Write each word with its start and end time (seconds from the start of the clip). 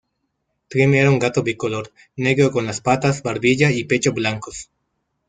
Trim 0.75 0.95
era 1.01 1.11
un 1.11 1.19
gato 1.19 1.43
bicolor, 1.43 1.93
negro 2.15 2.49
con 2.49 2.65
las 2.65 2.81
patas, 2.81 3.21
barbilla 3.21 3.69
y 3.69 3.83
pecho 3.83 4.13
blancos. 4.13 4.71